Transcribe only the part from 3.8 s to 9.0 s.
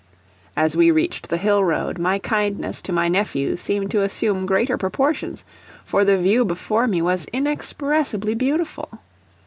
to assume, greater proportions, for the view before me was inexpressibly beautiful.